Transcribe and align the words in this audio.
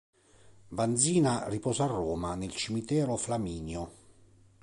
Vanzina 0.69 1.47
riposa 1.47 1.83
a 1.83 1.85
Roma 1.85 2.33
nel 2.33 2.55
Cimitero 2.55 3.17
Flaminio. 3.17 3.91